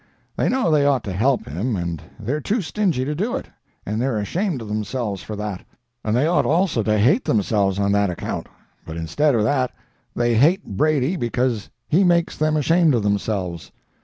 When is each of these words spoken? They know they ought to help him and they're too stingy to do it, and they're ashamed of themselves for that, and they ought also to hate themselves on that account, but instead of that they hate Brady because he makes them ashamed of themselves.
They 0.35 0.49
know 0.49 0.71
they 0.71 0.83
ought 0.83 1.03
to 1.03 1.13
help 1.13 1.45
him 1.47 1.75
and 1.75 2.01
they're 2.19 2.41
too 2.41 2.63
stingy 2.63 3.05
to 3.05 3.13
do 3.13 3.35
it, 3.35 3.45
and 3.85 4.01
they're 4.01 4.17
ashamed 4.17 4.59
of 4.63 4.67
themselves 4.67 5.21
for 5.21 5.35
that, 5.35 5.63
and 6.03 6.15
they 6.15 6.25
ought 6.25 6.43
also 6.43 6.81
to 6.81 6.97
hate 6.97 7.25
themselves 7.25 7.77
on 7.77 7.91
that 7.91 8.09
account, 8.09 8.49
but 8.83 8.97
instead 8.97 9.35
of 9.35 9.43
that 9.43 9.71
they 10.15 10.33
hate 10.33 10.65
Brady 10.65 11.17
because 11.17 11.69
he 11.87 12.03
makes 12.03 12.35
them 12.35 12.57
ashamed 12.57 12.95
of 12.95 13.03
themselves. 13.03 13.71